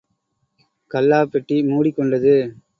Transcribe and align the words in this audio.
கல்லாப் 0.91 1.31
பெட்டி 1.31 1.61
முடிக்கொண்டது. 1.61 2.35